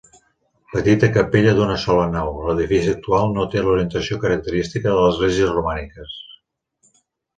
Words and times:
Petita 0.75 1.09
capella 1.17 1.51
d'una 1.59 1.75
sola 1.83 2.07
nau, 2.15 2.31
l'edifici 2.47 2.91
actual 2.93 3.29
no 3.35 3.45
té 3.57 3.63
l'orientació 3.67 4.17
característica 4.25 4.91
de 4.93 4.97
les 5.05 5.15
esglésies 5.19 5.53
romàniques. 5.59 6.17